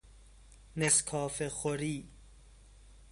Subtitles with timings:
[0.75, 2.09] نسکافه خوری